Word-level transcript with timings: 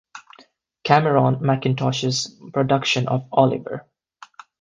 Cameron 0.83 1.41
Mackintosh's 1.43 2.35
production 2.53 3.07
of 3.07 3.27
Oliver! 3.31 3.85